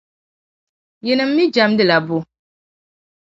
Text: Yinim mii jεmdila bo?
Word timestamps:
Yinim 1.05 1.31
mii 1.35 1.51
jεmdila 1.57 1.97
bo? 2.07 2.17